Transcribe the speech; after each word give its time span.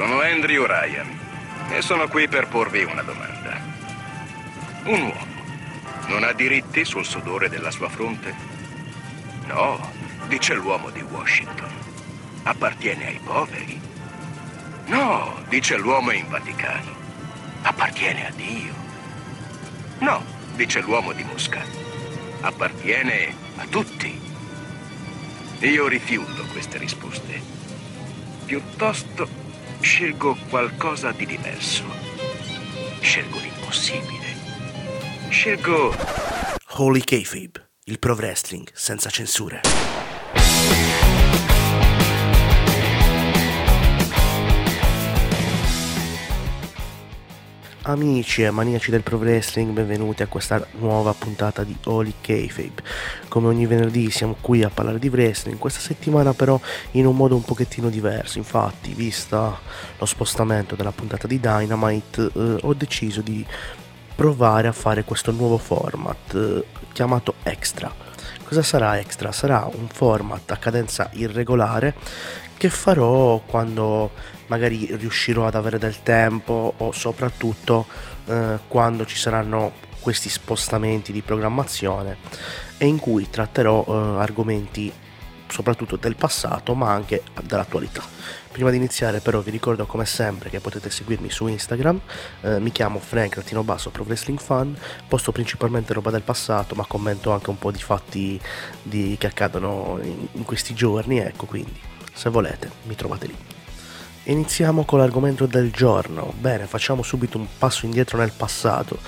sono 0.00 0.22
Andrew 0.22 0.64
Ryan 0.64 1.18
e 1.68 1.82
sono 1.82 2.08
qui 2.08 2.26
per 2.26 2.48
porvi 2.48 2.84
una 2.84 3.02
domanda. 3.02 3.60
Un 4.84 5.02
uomo 5.02 5.42
non 6.06 6.22
ha 6.24 6.32
diritti 6.32 6.86
sul 6.86 7.04
sudore 7.04 7.50
della 7.50 7.70
sua 7.70 7.90
fronte? 7.90 8.34
No, 9.44 9.92
dice 10.26 10.54
l'uomo 10.54 10.88
di 10.88 11.02
Washington. 11.02 11.68
Appartiene 12.44 13.08
ai 13.08 13.20
poveri. 13.22 13.78
No, 14.86 15.42
dice 15.50 15.76
l'uomo 15.76 16.12
in 16.12 16.26
Vaticano. 16.30 16.94
Appartiene 17.60 18.26
a 18.26 18.30
Dio. 18.30 18.72
No, 19.98 20.24
dice 20.54 20.80
l'uomo 20.80 21.12
di 21.12 21.24
Mosca. 21.24 21.62
Appartiene 22.40 23.34
a 23.56 23.66
tutti. 23.66 24.18
Io 25.58 25.86
rifiuto 25.88 26.46
queste 26.46 26.78
risposte. 26.78 27.42
Piuttosto 28.46 29.39
scelgo 29.80 30.36
qualcosa 30.48 31.12
di 31.12 31.26
diverso. 31.26 31.84
Scelgo 33.00 33.38
l'impossibile. 33.38 34.26
Scelgo... 35.28 35.94
Holy 36.74 37.00
Kayfabe, 37.00 37.70
il 37.84 37.98
pro 37.98 38.14
wrestling 38.14 38.68
senza 38.72 39.10
censure. 39.10 39.60
Amici 47.90 48.44
e 48.44 48.52
maniaci 48.52 48.92
del 48.92 49.02
pro 49.02 49.16
wrestling, 49.16 49.72
benvenuti 49.72 50.22
a 50.22 50.28
questa 50.28 50.64
nuova 50.78 51.12
puntata 51.12 51.64
di 51.64 51.76
Holy 51.86 52.14
Kayfabe. 52.20 52.82
Come 53.26 53.48
ogni 53.48 53.66
venerdì 53.66 54.12
siamo 54.12 54.36
qui 54.40 54.62
a 54.62 54.70
parlare 54.70 55.00
di 55.00 55.08
wrestling, 55.08 55.58
questa 55.58 55.80
settimana 55.80 56.32
però 56.32 56.60
in 56.92 57.06
un 57.06 57.16
modo 57.16 57.34
un 57.34 57.42
pochettino 57.42 57.90
diverso. 57.90 58.38
Infatti, 58.38 58.94
vista 58.94 59.58
lo 59.98 60.06
spostamento 60.06 60.76
della 60.76 60.92
puntata 60.92 61.26
di 61.26 61.40
Dynamite, 61.40 62.30
eh, 62.32 62.58
ho 62.62 62.74
deciso 62.74 63.22
di 63.22 63.44
provare 64.14 64.68
a 64.68 64.72
fare 64.72 65.02
questo 65.02 65.32
nuovo 65.32 65.58
format 65.58 66.32
eh, 66.34 66.64
chiamato 66.92 67.34
Extra. 67.42 67.92
Cosa 68.44 68.62
sarà 68.62 69.00
Extra? 69.00 69.32
Sarà 69.32 69.68
un 69.68 69.88
format 69.88 70.48
a 70.52 70.58
cadenza 70.58 71.10
irregolare 71.14 71.96
che 72.56 72.70
farò 72.70 73.40
quando 73.44 74.38
magari 74.50 74.94
riuscirò 74.96 75.46
ad 75.46 75.54
avere 75.54 75.78
del 75.78 76.02
tempo 76.02 76.74
o 76.76 76.92
soprattutto 76.92 77.86
eh, 78.26 78.58
quando 78.66 79.06
ci 79.06 79.16
saranno 79.16 79.72
questi 80.00 80.28
spostamenti 80.28 81.12
di 81.12 81.22
programmazione 81.22 82.16
e 82.76 82.86
in 82.86 82.98
cui 82.98 83.30
tratterò 83.30 83.84
eh, 83.86 84.20
argomenti 84.20 84.92
soprattutto 85.46 85.96
del 85.96 86.16
passato 86.16 86.74
ma 86.74 86.90
anche 86.90 87.22
dell'attualità. 87.42 88.02
Prima 88.50 88.70
di 88.70 88.76
iniziare 88.76 89.20
però 89.20 89.40
vi 89.40 89.52
ricordo 89.52 89.86
come 89.86 90.04
sempre 90.04 90.50
che 90.50 90.58
potete 90.58 90.90
seguirmi 90.90 91.30
su 91.30 91.46
Instagram, 91.46 92.00
eh, 92.40 92.58
mi 92.58 92.72
chiamo 92.72 92.98
Frank 92.98 93.36
Latino 93.36 93.62
Basso 93.62 93.90
Pro 93.90 94.02
Wrestling 94.02 94.40
Fan, 94.40 94.76
posto 95.06 95.30
principalmente 95.30 95.92
roba 95.92 96.10
del 96.10 96.22
passato 96.22 96.74
ma 96.74 96.84
commento 96.86 97.30
anche 97.30 97.50
un 97.50 97.58
po' 97.58 97.70
di 97.70 97.80
fatti 97.80 98.40
di, 98.82 99.14
che 99.16 99.28
accadono 99.28 99.98
in, 100.02 100.26
in 100.32 100.44
questi 100.44 100.74
giorni, 100.74 101.18
ecco 101.18 101.46
quindi 101.46 101.78
se 102.12 102.30
volete 102.30 102.68
mi 102.84 102.96
trovate 102.96 103.26
lì. 103.26 103.58
Iniziamo 104.24 104.84
con 104.84 104.98
l'argomento 104.98 105.46
del 105.46 105.70
giorno. 105.70 106.34
Bene, 106.38 106.66
facciamo 106.66 107.02
subito 107.02 107.38
un 107.38 107.46
passo 107.56 107.86
indietro 107.86 108.18
nel 108.18 108.32
passato 108.36 108.98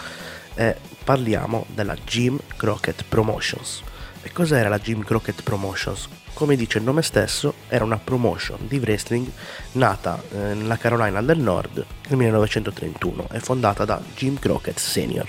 e 0.55 0.75
parliamo 1.05 1.67
della 1.69 1.95
Jim 1.95 2.39
Crockett 2.57 3.05
Promotions. 3.07 3.83
E 4.23 4.33
cos'era 4.33 4.71
la 4.71 4.79
Jim 4.79 5.05
Crockett 5.05 5.43
Promotions? 5.43 6.09
Come 6.33 6.57
dice 6.57 6.79
il 6.79 6.85
nome 6.85 7.03
stesso, 7.03 7.55
era 7.69 7.85
una 7.85 7.99
promotion 7.99 8.67
di 8.67 8.79
wrestling 8.79 9.31
nata 9.73 10.21
eh, 10.31 10.55
nella 10.55 10.79
Carolina 10.79 11.21
del 11.21 11.39
Nord 11.39 11.85
nel 12.09 12.17
1931 12.17 13.27
e 13.33 13.41
fondata 13.41 13.85
da 13.85 14.01
Jim 14.17 14.39
Crockett 14.39 14.79
Sr. 14.79 15.27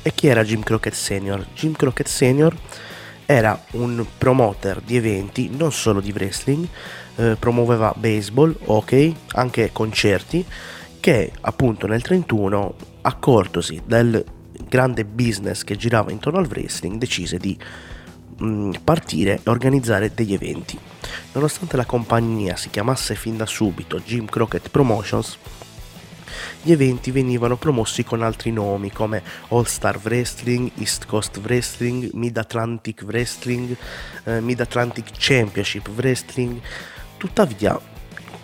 E 0.00 0.14
chi 0.14 0.28
era 0.28 0.44
Jim 0.44 0.62
Crockett 0.62 0.94
Sr.? 0.94 1.46
Jim 1.54 1.74
Crockett 1.74 2.08
Sr. 2.08 2.56
era 3.26 3.62
un 3.72 4.04
promoter 4.16 4.80
di 4.80 4.96
eventi 4.96 5.50
non 5.54 5.72
solo 5.72 6.00
di 6.00 6.10
wrestling, 6.10 6.66
eh, 7.16 7.36
promuoveva 7.38 7.94
baseball, 7.96 8.56
hockey, 8.64 9.14
anche 9.32 9.70
concerti, 9.72 10.44
che 11.00 11.32
appunto 11.40 11.86
nel 11.86 12.02
31, 12.02 12.74
accortosi 13.02 13.82
del 13.84 14.24
grande 14.68 15.04
business 15.04 15.62
che 15.62 15.76
girava 15.76 16.10
intorno 16.10 16.38
al 16.38 16.46
wrestling, 16.46 16.98
decise 16.98 17.38
di 17.38 17.56
mh, 18.38 18.46
mm, 18.46 18.70
partire 18.84 19.40
e 19.42 19.50
organizzare 19.50 20.12
degli 20.14 20.34
eventi. 20.34 20.78
Nonostante 21.32 21.76
la 21.76 21.84
compagnia 21.84 22.56
si 22.56 22.70
chiamasse 22.70 23.14
fin 23.14 23.36
da 23.36 23.46
subito 23.46 24.00
Jim 24.00 24.26
Crockett 24.26 24.70
Promotions, 24.70 25.38
gli 26.62 26.72
eventi 26.72 27.10
venivano 27.10 27.56
promossi 27.56 28.04
con 28.04 28.22
altri 28.22 28.50
nomi 28.50 28.90
come 28.90 29.22
All 29.48 29.64
Star 29.64 29.98
Wrestling, 30.02 30.72
East 30.78 31.06
Coast 31.06 31.38
Wrestling, 31.42 32.10
Mid 32.12 32.36
Atlantic 32.36 33.02
Wrestling, 33.06 33.76
eh, 34.24 34.40
Mid 34.40 34.60
Atlantic 34.60 35.10
Championship 35.16 35.88
Wrestling, 35.94 36.60
Tuttavia, 37.16 37.78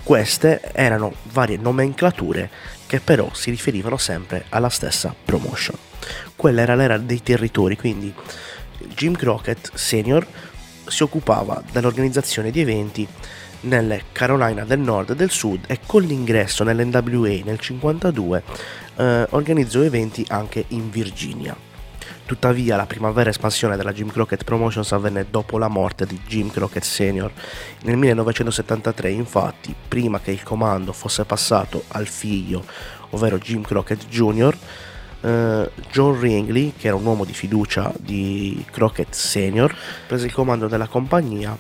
queste 0.02 0.60
erano 0.72 1.14
varie 1.24 1.56
nomenclature 1.56 2.50
che 2.86 3.00
però 3.00 3.32
si 3.32 3.50
riferivano 3.50 3.96
sempre 3.96 4.44
alla 4.48 4.68
stessa 4.68 5.14
promotion. 5.24 5.78
Quella 6.34 6.62
era 6.62 6.74
l'era 6.74 6.98
dei 6.98 7.22
territori, 7.22 7.76
quindi 7.76 8.12
Jim 8.94 9.14
Crockett 9.14 9.70
Senior 9.74 10.26
si 10.86 11.02
occupava 11.02 11.62
dell'organizzazione 11.70 12.50
di 12.50 12.60
eventi 12.60 13.06
nelle 13.60 14.04
Carolina 14.12 14.64
del 14.64 14.80
Nord 14.80 15.10
e 15.10 15.14
del 15.14 15.30
Sud 15.30 15.64
e 15.68 15.78
con 15.86 16.02
l'ingresso 16.02 16.64
nell'NWA 16.64 17.00
nel 17.00 17.60
1952 17.62 18.42
eh, 18.96 19.26
organizzò 19.30 19.80
eventi 19.80 20.24
anche 20.28 20.64
in 20.68 20.90
Virginia. 20.90 21.71
Tuttavia 22.32 22.76
la 22.76 22.86
prima 22.86 23.10
vera 23.10 23.28
espansione 23.28 23.76
della 23.76 23.92
Jim 23.92 24.10
Crockett 24.10 24.44
Promotions 24.44 24.90
avvenne 24.92 25.26
dopo 25.28 25.58
la 25.58 25.68
morte 25.68 26.06
di 26.06 26.18
Jim 26.26 26.50
Crockett 26.50 26.82
Sr. 26.82 27.30
Nel 27.82 27.98
1973 27.98 29.10
infatti, 29.10 29.74
prima 29.86 30.18
che 30.18 30.30
il 30.30 30.42
comando 30.42 30.94
fosse 30.94 31.26
passato 31.26 31.84
al 31.88 32.06
figlio, 32.06 32.64
ovvero 33.10 33.36
Jim 33.36 33.60
Crockett 33.60 34.06
Jr., 34.08 34.56
Uh, 35.20 35.70
John 35.92 36.18
Ringley, 36.18 36.72
che 36.76 36.88
era 36.88 36.96
un 36.96 37.06
uomo 37.06 37.24
di 37.24 37.32
fiducia 37.32 37.92
di 37.96 38.64
Crockett 38.72 39.14
Sr., 39.14 39.72
prese 40.08 40.26
il 40.26 40.32
comando 40.32 40.66
della 40.66 40.88
compagnia 40.88 41.56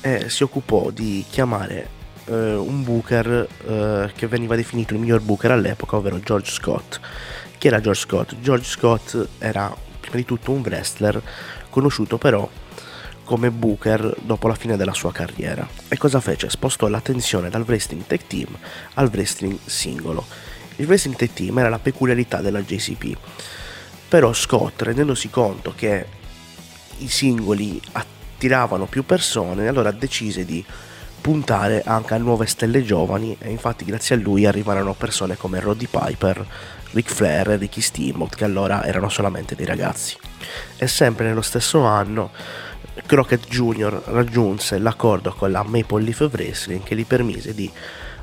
e 0.00 0.30
si 0.30 0.42
occupò 0.42 0.88
di 0.88 1.22
chiamare 1.28 1.86
uh, 2.28 2.32
un 2.32 2.82
booker 2.84 3.46
uh, 3.66 4.10
che 4.16 4.26
veniva 4.26 4.56
definito 4.56 4.94
il 4.94 5.00
miglior 5.00 5.20
booker 5.20 5.50
all'epoca, 5.50 5.96
ovvero 5.96 6.18
George 6.20 6.50
Scott. 6.50 6.98
Chi 7.58 7.66
era 7.66 7.78
George 7.78 8.00
Scott? 8.00 8.36
George 8.40 8.64
Scott 8.64 9.28
era 9.36 9.86
prima 10.08 10.20
di 10.20 10.24
tutto 10.24 10.52
un 10.52 10.60
wrestler, 10.60 11.22
conosciuto 11.70 12.18
però 12.18 12.48
come 13.24 13.50
Booker 13.50 14.14
dopo 14.22 14.48
la 14.48 14.54
fine 14.54 14.76
della 14.76 14.94
sua 14.94 15.12
carriera. 15.12 15.68
E 15.88 15.98
cosa 15.98 16.20
fece? 16.20 16.48
Spostò 16.48 16.88
l'attenzione 16.88 17.50
dal 17.50 17.64
wrestling 17.66 18.06
tag 18.06 18.20
team 18.26 18.56
al 18.94 19.10
wrestling 19.12 19.58
singolo. 19.64 20.24
Il 20.76 20.86
wrestling 20.86 21.16
tag 21.16 21.32
team 21.32 21.58
era 21.58 21.68
la 21.68 21.78
peculiarità 21.78 22.40
della 22.40 22.62
JCP, 22.62 23.16
però 24.08 24.32
Scott 24.32 24.80
rendendosi 24.80 25.28
conto 25.28 25.74
che 25.76 26.06
i 26.98 27.08
singoli 27.08 27.80
attiravano 27.92 28.86
più 28.86 29.04
persone, 29.04 29.68
allora 29.68 29.90
decise 29.90 30.44
di 30.46 30.64
puntare 31.20 31.82
anche 31.84 32.14
a 32.14 32.18
nuove 32.18 32.46
stelle 32.46 32.82
giovani 32.82 33.36
e 33.38 33.50
infatti 33.50 33.84
grazie 33.84 34.14
a 34.14 34.18
lui 34.18 34.46
arrivarono 34.46 34.94
persone 34.94 35.36
come 35.36 35.60
Roddy 35.60 35.86
Piper, 35.86 36.46
Ric 36.92 37.10
Flair 37.10 37.50
e 37.50 37.56
Ricky 37.56 37.80
Steamboat 37.80 38.34
che 38.34 38.44
allora 38.44 38.84
erano 38.84 39.08
solamente 39.08 39.54
dei 39.54 39.66
ragazzi. 39.66 40.16
E 40.76 40.86
sempre 40.86 41.26
nello 41.26 41.42
stesso 41.42 41.80
anno 41.82 42.30
Crockett 43.06 43.48
Jr. 43.48 44.02
raggiunse 44.06 44.78
l'accordo 44.78 45.32
con 45.32 45.50
la 45.50 45.62
Maple 45.62 46.02
Leaf 46.02 46.28
Wrestling 46.32 46.82
che 46.82 46.96
gli 46.96 47.06
permise 47.06 47.54
di 47.54 47.70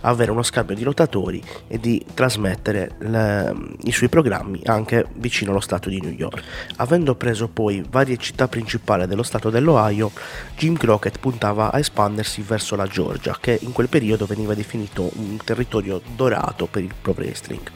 avere 0.06 0.32
uno 0.32 0.44
scambio 0.44 0.76
di 0.76 0.84
lottatori 0.84 1.42
e 1.68 1.80
di 1.80 2.04
trasmettere 2.14 2.96
le, 3.00 3.54
i 3.84 3.92
suoi 3.92 4.10
programmi 4.10 4.62
anche 4.66 5.06
vicino 5.16 5.52
allo 5.52 5.60
stato 5.60 5.90
di 5.90 6.00
New 6.00 6.12
York. 6.12 6.42
Avendo 6.78 7.16
preso 7.16 7.48
poi 7.48 7.84
varie 7.90 8.18
città 8.18 8.48
principali 8.48 9.08
dello 9.08 9.24
stato 9.24 9.50
dell'Ohio, 9.50 10.12
Jim 10.56 10.78
Crockett 10.78 11.20
puntava 11.20 11.72
a 11.72 11.80
espandersi 11.80 12.42
verso 12.42 12.76
la 12.76 12.88
Georgia, 12.88 13.38
che 13.40 13.58
in 13.62 13.72
quel 13.72 13.90
periodo 13.90 14.26
veniva 14.26 14.54
definito 14.54 15.12
un 15.16 15.38
territorio 15.44 16.02
dorato 16.16 16.68
per 16.68 16.84
il 16.84 16.94
pro 17.00 17.14
wrestling. 17.16 17.70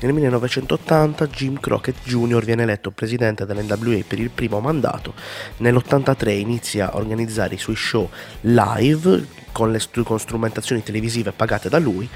Nel 0.00 0.12
1980 0.14 1.26
Jim 1.26 1.60
Crockett 1.60 1.98
Jr. 2.04 2.42
viene 2.42 2.62
eletto 2.62 2.90
presidente 2.90 3.44
dell'NWA 3.44 3.98
per 4.06 4.18
il 4.18 4.30
primo 4.30 4.60
mandato. 4.60 5.12
Nell'83 5.58 6.30
inizia 6.30 6.90
a 6.90 6.96
organizzare 6.96 7.54
i 7.54 7.58
suoi 7.58 7.76
show 7.76 8.08
live 8.42 9.26
con, 9.52 9.72
le 9.72 9.80
con 10.02 10.18
strumentazioni 10.18 10.82
televisive 10.82 11.32
pagate 11.32 11.68
da 11.68 11.78
lui 11.78 12.08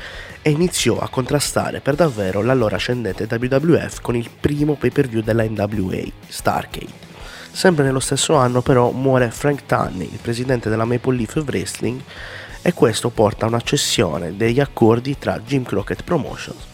e 0.42 0.50
iniziò 0.50 0.98
a 0.98 1.08
contrastare 1.08 1.80
per 1.80 1.94
davvero 1.94 2.42
l'allora 2.42 2.76
ascendente 2.76 3.28
WWF 3.28 4.00
con 4.00 4.16
il 4.16 4.28
primo 4.28 4.74
pay 4.74 4.90
per 4.90 5.08
view 5.08 5.22
della 5.22 5.44
NWA, 5.44 6.02
Starcade. 6.28 7.02
Sempre 7.50 7.84
nello 7.84 8.00
stesso 8.00 8.34
anno 8.34 8.62
però 8.62 8.90
muore 8.90 9.30
Frank 9.30 9.64
Tunney, 9.66 10.08
il 10.10 10.18
presidente 10.20 10.68
della 10.68 10.84
Maple 10.84 11.16
Leaf 11.16 11.36
Wrestling, 11.46 12.00
e 12.66 12.72
questo 12.72 13.10
porta 13.10 13.44
a 13.44 13.48
una 13.48 13.60
cessione 13.60 14.36
degli 14.36 14.58
accordi 14.58 15.18
tra 15.18 15.38
Jim 15.38 15.64
Crockett 15.64 16.02
Promotions 16.02 16.64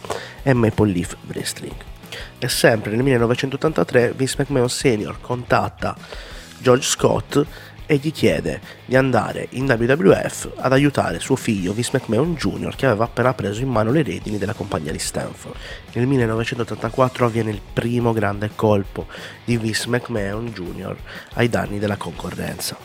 e 0.41 0.53
Maple 0.53 0.91
Leaf 0.91 1.17
Wrestling. 1.27 1.75
E 2.39 2.49
sempre 2.49 2.91
nel 2.91 3.03
1983 3.03 4.13
Vince 4.15 4.35
McMahon 4.39 4.69
Sr. 4.69 5.17
contatta 5.19 5.95
George 6.57 6.87
Scott 6.87 7.45
e 7.91 7.99
gli 8.01 8.13
chiede 8.13 8.61
di 8.85 8.95
andare 8.95 9.47
in 9.49 9.65
WWF 9.65 10.53
ad 10.55 10.71
aiutare 10.71 11.19
suo 11.19 11.35
figlio 11.35 11.73
Vince 11.73 11.91
McMahon 11.93 12.35
Jr. 12.35 12.73
che 12.73 12.85
aveva 12.85 13.03
appena 13.03 13.33
preso 13.33 13.59
in 13.61 13.67
mano 13.67 13.91
le 13.91 14.01
redini 14.01 14.37
della 14.37 14.53
compagnia 14.53 14.93
di 14.93 14.97
Stanford. 14.97 15.57
Nel 15.91 16.07
1984 16.07 17.25
avviene 17.25 17.51
il 17.51 17.59
primo 17.73 18.13
grande 18.13 18.51
colpo 18.55 19.07
di 19.43 19.57
Vince 19.57 19.89
McMahon 19.89 20.53
Jr. 20.53 20.95
ai 21.33 21.49
danni 21.49 21.79
della 21.79 21.97
concorrenza. 21.97 22.77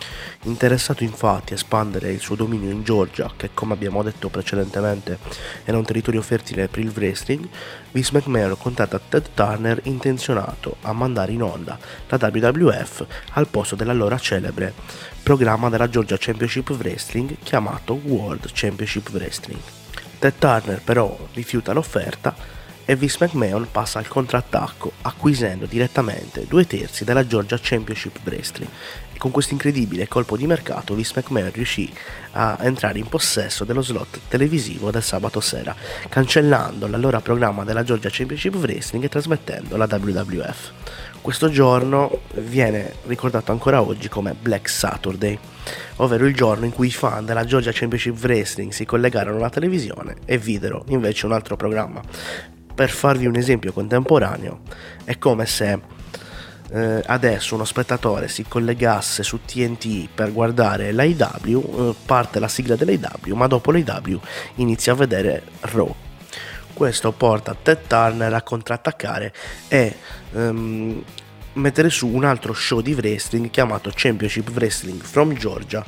Interessato 0.43 1.05
infatti 1.05 1.53
a 1.53 1.57
espandere 1.57 2.11
il 2.11 2.19
suo 2.19 2.35
dominio 2.35 2.71
in 2.71 2.83
Georgia, 2.83 3.31
che 3.37 3.51
come 3.55 3.75
abbiamo 3.75 4.03
detto 4.03 4.29
precedentemente 4.29 5.19
era 5.65 5.79
un 5.79 5.85
territorio 5.85 6.21
fertile 6.21 6.67
per 6.67 6.81
il 6.81 6.93
wrestling, 6.93 7.49
Vince 7.93 8.11
McMahon 8.13 8.57
contatta 8.59 9.01
Ted 9.09 9.29
Turner 9.35 9.81
intenzionato 9.85 10.79
a 10.83 10.93
mandare 10.93 11.31
in 11.31 11.43
onda 11.43 11.79
la 12.09 12.19
WWF 12.21 13.07
al 13.35 13.47
posto 13.49 13.77
dell'allora 13.77 14.19
celebre 14.19 14.96
programma 15.23 15.69
della 15.69 15.89
Georgia 15.89 16.17
Championship 16.19 16.71
Wrestling 16.71 17.37
chiamato 17.43 17.95
World 17.95 18.51
Championship 18.53 19.09
Wrestling. 19.13 19.61
Ted 20.19 20.35
Turner 20.39 20.81
però 20.83 21.17
rifiuta 21.35 21.73
l'offerta 21.73 22.35
e 22.89 22.95
Vince 22.95 23.19
McMahon 23.21 23.67
passa 23.71 23.99
al 23.99 24.07
contrattacco 24.07 24.93
acquisendo 25.03 25.67
direttamente 25.67 26.47
due 26.47 26.67
terzi 26.67 27.05
della 27.05 27.27
Georgia 27.27 27.59
Championship 27.61 28.21
Wrestling 28.25 28.71
e 29.13 29.19
con 29.19 29.33
questo 29.33 29.55
incredibile 29.55 30.07
colpo 30.07 30.37
di 30.37 30.47
mercato 30.47 30.95
Vince 30.95 31.15
McMahon 31.17 31.51
riuscì 31.53 31.93
a 32.33 32.59
entrare 32.61 33.01
in 33.01 33.09
possesso 33.09 33.65
dello 33.65 33.83
slot 33.83 34.21
televisivo 34.29 34.93
del 34.93 35.03
sabato 35.03 35.41
sera 35.41 35.75
cancellando 36.09 36.87
l'allora 36.87 37.21
programma 37.21 37.65
della 37.65 37.83
Georgia 37.83 38.09
Championship 38.11 38.55
Wrestling 38.55 39.03
e 39.03 39.09
trasmettendo 39.09 39.77
la 39.77 39.89
WWF. 39.91 40.71
Questo 41.27 41.49
giorno 41.51 42.21
viene 42.35 42.95
ricordato 43.07 43.51
ancora 43.51 43.83
oggi 43.83 44.09
come 44.09 44.37
Black 44.41 44.69
Saturday, 44.69 45.37
ovvero 45.97 46.25
il 46.25 46.37
giorno 46.37 46.67
in 46.67 46.71
cui 46.71 46.87
i 46.87 46.93
fan 46.93 47.25
della 47.25 47.45
Georgia 47.45 47.73
Championship 47.73 48.17
Wrestling 48.23 48.71
si 48.71 48.85
collegarono 48.85 49.39
alla 49.39 49.51
televisione 49.51 50.19
e 50.25 50.39
videro 50.39 50.85
invece 50.91 51.27
un 51.27 51.33
altro 51.33 51.57
programma. 51.57 52.01
Per 52.73 52.91
farvi 52.91 53.27
un 53.27 53.35
esempio 53.35 53.73
contemporaneo, 53.73 54.61
è 55.03 55.19
come 55.19 55.47
se 55.47 55.81
eh, 56.71 57.03
adesso 57.05 57.57
uno 57.57 57.65
spettatore 57.65 58.29
si 58.29 58.45
collegasse 58.47 59.25
su 59.25 59.41
TNT 59.45 60.09
per 60.15 60.33
guardare 60.33 60.93
l'AIW, 60.93 61.89
eh, 61.91 61.95
parte 62.07 62.39
la 62.39 62.47
sigla 62.47 62.77
dell'AIW, 62.77 63.35
ma 63.35 63.49
dopo 63.49 63.73
l'AIW 63.73 64.21
inizia 64.55 64.93
a 64.93 64.95
vedere 64.95 65.43
Raw 65.63 65.93
questo 66.77 67.11
porta 67.11 67.57
Ted 67.61 67.87
Turner 67.87 68.35
a 68.35 68.43
contrattaccare 68.43 69.33
e 69.67 69.97
um, 70.33 71.03
mettere 71.55 71.89
su 71.89 72.07
un 72.07 72.23
altro 72.23 72.53
show 72.53 72.83
di 72.83 72.93
wrestling 72.93 73.49
chiamato 73.49 73.91
Championship 73.95 74.51
Wrestling 74.51 75.01
from 75.01 75.33
Georgia 75.33 75.83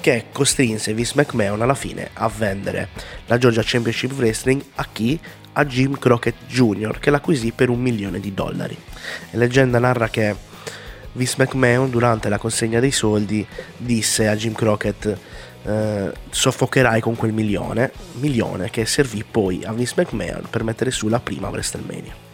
che 0.00 0.26
costrinse 0.30 0.94
Vince 0.94 1.14
McMahon 1.16 1.60
alla 1.60 1.74
fine 1.74 2.10
a 2.12 2.28
vendere 2.28 2.90
la 3.26 3.36
Georgia 3.36 3.62
Championship 3.64 4.12
Wrestling 4.12 4.62
a 4.76 4.86
chi? 4.92 5.18
A 5.54 5.64
Jim 5.64 5.98
Crockett 5.98 6.46
Jr. 6.46 7.00
che 7.00 7.10
l'acquisì 7.10 7.50
per 7.50 7.68
un 7.68 7.80
milione 7.80 8.20
di 8.20 8.32
dollari. 8.32 8.78
La 9.32 9.40
leggenda 9.40 9.80
narra 9.80 10.08
che 10.08 10.36
Vince 11.12 11.34
McMahon 11.38 11.90
durante 11.90 12.28
la 12.28 12.38
consegna 12.38 12.80
dei 12.80 12.92
soldi 12.92 13.46
disse 13.76 14.28
a 14.28 14.36
Jim 14.36 14.52
Crockett 14.52 15.18
eh, 15.64 16.12
soffocherai 16.30 17.00
con 17.00 17.16
quel 17.16 17.32
milione, 17.32 17.92
milione 18.14 18.70
che 18.70 18.86
servì 18.86 19.24
poi 19.28 19.62
a 19.64 19.72
Vince 19.72 19.94
McMahon 19.96 20.46
per 20.48 20.62
mettere 20.64 20.90
su 20.90 21.08
la 21.08 21.20
prima 21.20 21.48
WrestleMania. 21.48 22.26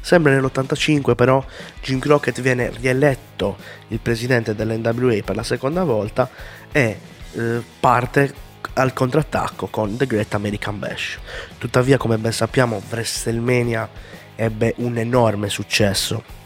Sempre 0.00 0.32
nell'85 0.32 1.14
però 1.14 1.44
Jim 1.82 1.98
Crockett 1.98 2.40
viene 2.40 2.70
rieletto 2.70 3.56
il 3.88 3.98
presidente 4.00 4.54
dell'NWA 4.54 5.20
per 5.24 5.36
la 5.36 5.42
seconda 5.42 5.84
volta 5.84 6.28
e 6.72 6.98
eh, 7.32 7.62
parte 7.78 8.48
al 8.74 8.92
contrattacco 8.92 9.66
con 9.66 9.96
The 9.96 10.06
Great 10.06 10.34
American 10.34 10.78
Bash. 10.78 11.18
Tuttavia, 11.58 11.96
come 11.96 12.18
ben 12.18 12.32
sappiamo, 12.32 12.82
WrestleMania 12.88 13.88
ebbe 14.36 14.74
un 14.78 14.96
enorme 14.96 15.48
successo 15.48 16.38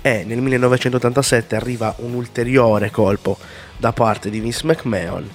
e 0.00 0.24
nel 0.24 0.40
1987 0.40 1.56
arriva 1.56 1.94
un 1.98 2.14
ulteriore 2.14 2.90
colpo 2.90 3.38
da 3.76 3.92
parte 3.92 4.30
di 4.30 4.40
Vince 4.40 4.66
McMahon 4.66 5.28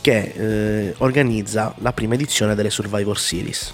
che 0.00 0.32
eh, 0.34 0.94
organizza 0.98 1.74
la 1.78 1.92
prima 1.92 2.14
edizione 2.14 2.54
delle 2.54 2.70
Survivor 2.70 3.18
Series. 3.18 3.72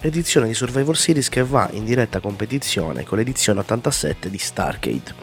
Edizione 0.00 0.48
di 0.48 0.54
Survivor 0.54 0.96
Series 0.96 1.28
che 1.28 1.42
va 1.42 1.68
in 1.72 1.84
diretta 1.84 2.20
competizione 2.20 3.04
con 3.04 3.18
l'edizione 3.18 3.60
87 3.60 4.28
di 4.28 4.38
Starcade. 4.38 5.14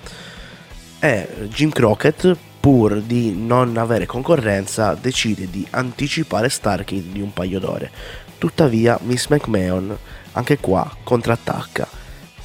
E 1.00 1.28
Jim 1.50 1.72
Crockett, 1.72 2.36
pur 2.60 3.02
di 3.02 3.36
non 3.36 3.78
avere 3.78 4.06
concorrenza, 4.06 4.96
decide 4.96 5.50
di 5.50 5.66
anticipare 5.72 6.50
Starcade 6.50 7.12
di 7.12 7.22
un 7.22 7.34
paio 7.34 7.60
d'ore. 7.60 7.92
Tuttavia, 8.38 8.98
Vince 9.02 9.28
McMahon, 9.30 9.96
anche 10.34 10.58
qua, 10.58 10.90
contrattacca. 11.04 11.88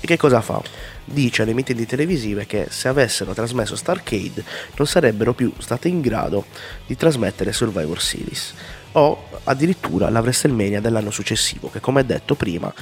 E 0.01 0.07
che 0.07 0.17
cosa 0.17 0.41
fa? 0.41 0.61
Dice 1.06 1.43
alle 1.43 1.53
emittenti 1.53 1.87
televisive 1.87 2.47
che 2.47 2.67
se 2.69 2.88
avessero 2.88 3.32
trasmesso 3.32 3.76
Starcade 3.76 4.44
non 4.76 4.87
sarebbero 4.87 5.32
più 5.32 5.53
state 5.58 5.88
in 5.88 6.00
grado 6.00 6.44
di 6.87 6.97
trasmettere 6.97 7.53
Survivor 7.53 8.00
Series 8.00 8.53
o 8.93 9.29
addirittura 9.44 10.11
la 10.11 10.20
WrestleMania 10.20 10.81
dell'anno 10.81 11.11
successivo 11.11 11.70
che 11.70 11.81
come 11.81 12.05
detto 12.05 12.35
prima 12.35 12.73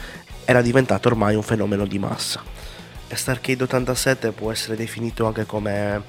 era 0.44 0.62
diventato 0.62 1.08
ormai 1.08 1.34
un 1.34 1.42
fenomeno 1.42 1.86
di 1.86 1.98
massa. 1.98 2.42
Starcade 3.12 3.62
87 3.62 4.32
può 4.32 4.50
essere 4.50 4.74
definito 4.74 5.24
anche 5.26 5.46
come 5.46 6.02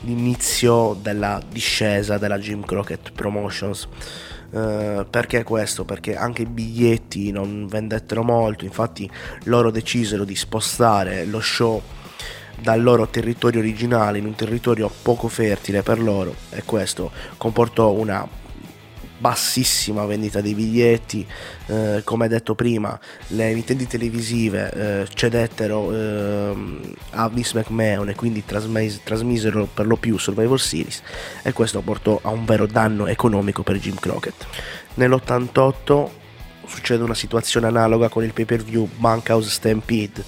l'inizio 0.00 0.98
della 1.00 1.40
discesa 1.48 2.18
della 2.18 2.38
Jim 2.38 2.64
Crockett 2.64 3.12
Promotions 3.12 3.86
Uh, 4.50 5.04
perché 5.10 5.42
questo? 5.42 5.84
Perché 5.84 6.16
anche 6.16 6.42
i 6.42 6.46
biglietti 6.46 7.30
non 7.30 7.66
vendettero 7.66 8.22
molto, 8.22 8.64
infatti 8.64 9.08
loro 9.44 9.70
decisero 9.70 10.24
di 10.24 10.34
spostare 10.34 11.26
lo 11.26 11.40
show 11.40 11.82
dal 12.60 12.82
loro 12.82 13.06
territorio 13.08 13.60
originale 13.60 14.18
in 14.18 14.24
un 14.24 14.34
territorio 14.34 14.90
poco 15.02 15.28
fertile 15.28 15.82
per 15.82 16.00
loro 16.00 16.34
e 16.50 16.62
questo 16.64 17.10
comportò 17.36 17.90
una 17.90 18.26
bassissima 19.18 20.04
vendita 20.04 20.40
dei 20.40 20.54
biglietti, 20.54 21.26
eh, 21.66 22.02
come 22.04 22.28
detto 22.28 22.54
prima, 22.54 22.98
le 23.28 23.50
emittenti 23.50 23.86
televisive 23.86 24.70
eh, 24.72 25.08
cedettero 25.12 25.92
eh, 25.92 26.56
a 27.10 27.28
Vince 27.28 27.58
McMahon 27.58 28.08
e 28.08 28.14
quindi 28.14 28.44
trasmis- 28.44 29.02
trasmisero 29.02 29.68
per 29.72 29.86
lo 29.86 29.96
più 29.96 30.16
Survivor 30.18 30.60
Series 30.60 31.02
e 31.42 31.52
questo 31.52 31.80
portò 31.80 32.18
a 32.22 32.30
un 32.30 32.44
vero 32.44 32.66
danno 32.66 33.06
economico 33.06 33.62
per 33.62 33.76
Jim 33.78 33.96
Crockett. 33.96 34.46
Nell'88 34.94 36.08
succede 36.66 37.02
una 37.02 37.14
situazione 37.14 37.66
analoga 37.66 38.08
con 38.08 38.22
il 38.24 38.32
pay 38.32 38.44
per 38.44 38.62
view 38.62 38.88
Bunkhouse 38.96 39.50
Stampede 39.50 40.24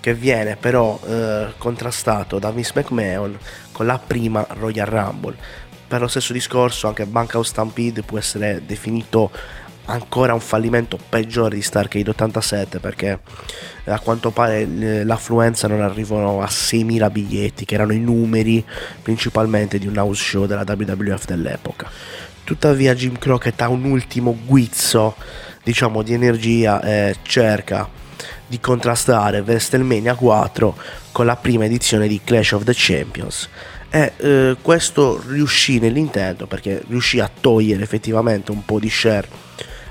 che 0.00 0.14
viene 0.14 0.56
però 0.56 0.98
eh, 1.06 1.52
contrastato 1.58 2.38
da 2.38 2.50
Vince 2.50 2.72
McMahon 2.74 3.38
con 3.72 3.86
la 3.86 3.98
prima 3.98 4.46
Royal 4.50 4.86
Rumble 4.86 5.36
per 5.88 6.02
lo 6.02 6.06
stesso 6.06 6.34
discorso 6.34 6.86
anche 6.86 7.06
Bunkhouse 7.06 7.48
Stampede 7.48 8.02
può 8.02 8.18
essere 8.18 8.62
definito 8.64 9.30
ancora 9.86 10.34
un 10.34 10.40
fallimento 10.40 10.98
peggiore 11.08 11.54
di 11.54 11.62
Starcade 11.62 12.10
87 12.10 12.78
perché 12.78 13.20
a 13.84 13.98
quanto 14.00 14.30
pare 14.30 14.66
l'affluenza 15.02 15.66
non 15.66 15.80
arrivano 15.80 16.42
a 16.42 16.46
6.000 16.46 17.10
biglietti 17.10 17.64
che 17.64 17.74
erano 17.74 17.94
i 17.94 17.98
numeri 17.98 18.62
principalmente 19.00 19.78
di 19.78 19.86
un 19.86 19.96
house 19.96 20.22
show 20.22 20.44
della 20.44 20.64
WWF 20.66 21.24
dell'epoca. 21.24 21.90
Tuttavia 22.44 22.94
Jim 22.94 23.16
Crockett 23.16 23.60
ha 23.62 23.68
un 23.68 23.84
ultimo 23.84 24.36
guizzo 24.44 25.16
diciamo 25.62 26.02
di 26.02 26.12
energia 26.12 26.82
e 26.82 27.16
cerca 27.22 27.88
di 28.46 28.60
contrastare 28.60 29.40
WrestleMania 29.40 30.14
4 30.14 30.76
con 31.12 31.24
la 31.24 31.36
prima 31.36 31.64
edizione 31.64 32.08
di 32.08 32.20
Clash 32.22 32.52
of 32.52 32.64
the 32.64 32.72
Champions 32.74 33.48
e 33.90 34.12
eh, 34.16 34.56
questo 34.60 35.22
riuscì 35.26 35.78
nell'intento 35.78 36.46
perché 36.46 36.82
riuscì 36.88 37.20
a 37.20 37.30
togliere 37.40 37.82
effettivamente 37.82 38.50
un 38.50 38.64
po' 38.64 38.78
di 38.78 38.90
share 38.90 39.28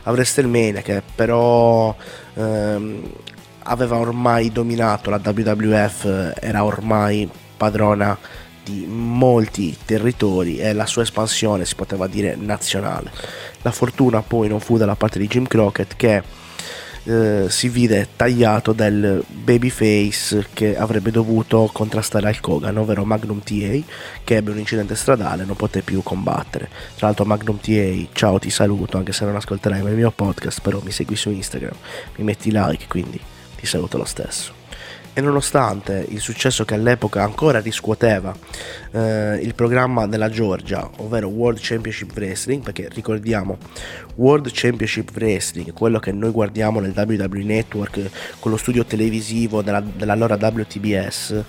a 0.04 0.12
WrestleMania 0.12 0.82
che 0.82 1.02
però 1.16 1.96
ehm, 2.36 3.12
aveva 3.64 3.98
ormai 3.98 4.52
dominato 4.52 5.10
la 5.10 5.20
WWF 5.24 6.34
era 6.40 6.64
ormai 6.64 7.30
padrona 7.58 8.18
di 8.64 8.86
molti 8.88 9.76
territori 9.86 10.58
e 10.58 10.74
la 10.74 10.86
sua 10.86 11.02
espansione 11.02 11.66
si 11.66 11.76
poteva 11.76 12.08
dire 12.08 12.36
nazionale. 12.36 13.12
La 13.62 13.72
fortuna 13.72 14.22
poi 14.22 14.48
non 14.50 14.60
fu 14.60 14.78
dalla 14.78 14.96
parte 14.96 15.20
di 15.20 15.28
Jim 15.28 15.48
Crockett 15.48 15.96
che 15.96 16.22
eh, 17.08 17.46
si 17.50 17.70
vide 17.70 18.10
tagliato 18.18 18.74
del 18.74 19.24
babyface 19.26 20.48
che 20.54 20.78
avrebbe 20.78 21.10
dovuto 21.10 21.70
contrastare 21.72 22.28
al 22.28 22.42
Kogan, 22.42 22.76
ovvero 22.78 23.06
Magnum 23.06 23.40
TA, 23.40 23.80
che 24.24 24.36
ebbe 24.36 24.52
un 24.52 24.58
incidente 24.58 24.96
stradale 24.96 25.44
e 25.44 25.46
non 25.46 25.56
poté 25.56 25.82
più 25.82 26.04
combattere. 26.04 26.70
Tra 26.98 27.08
l'altro 27.08 27.24
Magnum 27.24 27.60
TA, 27.60 28.10
ciao 28.12 28.40
ti 28.40 28.50
saluto, 28.50 28.98
anche 28.98 29.14
se 29.14 29.24
non 29.24 29.38
ascolterai 29.38 29.82
mai 29.82 29.92
il 29.92 29.98
mio 29.98 30.12
podcast, 30.12 30.60
però 30.60 30.82
mi 30.84 30.92
segui 30.92 31.16
su 31.16 31.32
Instagram, 31.32 31.76
mi 32.18 32.26
metti 32.26 32.52
like, 32.52 32.88
quindi 32.88 33.20
ti 33.56 33.66
saluto 33.66 33.98
lo 33.98 34.06
stesso 34.06 34.58
e 35.18 35.22
nonostante 35.22 36.06
il 36.10 36.20
successo 36.20 36.64
che 36.64 36.76
all'epoca 36.76 37.24
ancora 37.24 37.60
riscuoteva 37.60 38.36
eh, 38.92 39.40
il 39.42 39.56
programma 39.56 40.06
della 40.06 40.30
Georgia, 40.30 40.88
ovvero 40.98 41.28
World 41.28 41.58
Championship 41.60 42.12
Wrestling, 42.16 42.62
perché 42.62 42.88
ricordiamo 42.92 43.58
World 44.18 44.52
Championship 44.54 45.10
Wrestling, 45.16 45.74
quello 45.74 45.98
che 45.98 46.12
noi 46.12 46.30
guardiamo 46.30 46.80
nel 46.80 46.94
WWE 46.96 47.44
Network 47.44 48.12
con 48.40 48.52
lo 48.52 48.58
studio 48.58 48.86
televisivo 48.86 49.64
della, 49.64 49.82
dell'allora 49.82 50.38
WTBS, 50.40 51.44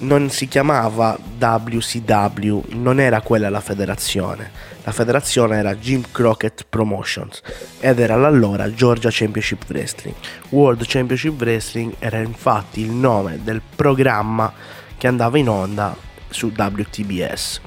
non 0.00 0.30
si 0.30 0.48
chiamava 0.48 1.18
WCW, 1.38 2.64
non 2.70 3.00
era 3.00 3.20
quella 3.20 3.50
la 3.50 3.60
federazione. 3.60 4.50
La 4.84 4.92
federazione 4.92 5.58
era 5.58 5.74
Jim 5.74 6.02
Crockett 6.10 6.64
Promotions 6.68 7.42
ed 7.80 7.98
era 7.98 8.16
l'allora 8.16 8.72
Georgia 8.72 9.10
Championship 9.10 9.64
Wrestling. 9.68 10.16
World 10.50 10.84
Championship 10.86 11.38
Wrestling 11.38 11.94
era 11.98 12.18
infatti 12.18 12.80
il 12.80 12.90
nome 12.90 13.40
del 13.42 13.60
programma 13.76 14.52
che 14.96 15.06
andava 15.06 15.36
in 15.38 15.48
onda 15.48 15.94
su 16.28 16.52
WTBS. 16.56 17.60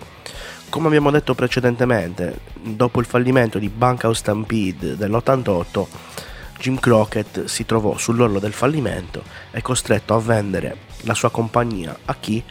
Come 0.70 0.88
abbiamo 0.88 1.12
detto 1.12 1.36
precedentemente, 1.36 2.40
dopo 2.54 3.00
il 3.00 3.06
fallimento 3.06 3.60
di 3.60 3.70
Bunkhouse 3.70 4.20
Stampede 4.20 4.98
dell'88, 4.98 5.86
Jim 6.58 6.80
Crockett 6.80 7.46
si 7.46 7.66
trovò 7.66 7.96
sull'orlo 7.98 8.40
del 8.40 8.54
fallimento 8.54 9.22
e 9.52 9.62
costretto 9.62 10.16
a 10.16 10.20
vendere 10.20 10.92
la 11.04 11.14
sua 11.14 11.32
compagnia 11.32 11.98
a 12.06 12.16
chi? 12.16 12.44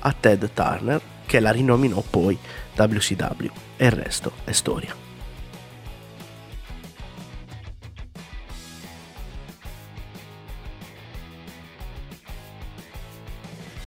A 0.00 0.14
Ted 0.18 0.50
Turner 0.52 1.00
che 1.26 1.40
la 1.40 1.50
rinominò 1.50 2.02
poi 2.08 2.38
WCW 2.76 3.50
e 3.76 3.86
il 3.86 3.92
resto 3.92 4.32
è 4.44 4.52
storia. 4.52 5.07